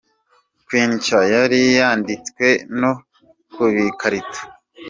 Queen 0.67 0.91
Cha 1.05 1.19
yari 1.33 1.61
yanditswe 1.79 2.47
no 2.79 2.91
kubikarito. 3.53 4.41